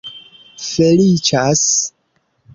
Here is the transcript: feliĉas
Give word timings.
feliĉas 0.67 1.63